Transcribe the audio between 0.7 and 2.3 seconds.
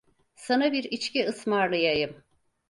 bir içki ısmarlayayım.